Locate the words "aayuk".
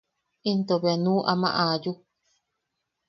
1.63-1.99